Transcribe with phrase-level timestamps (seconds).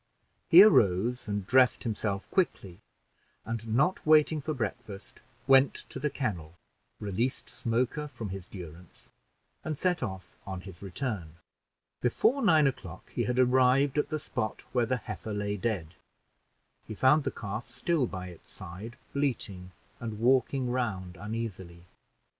[0.49, 2.79] He arose and dressed himself quickly,
[3.45, 6.55] and, not waiting for breakfast, went to the kennel,
[6.99, 9.09] released Smoker from his durance,
[9.63, 11.35] and set off on his return.
[12.01, 15.93] Before nine o'clock, he had arrived at the spot where the heifer lay dead.
[16.87, 21.83] He found the calf still by its side, bleating and walking round uneasily.